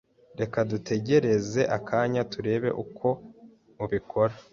[0.39, 3.07] Reka dutegereze akanya turebe uko
[3.83, 4.35] ubikora.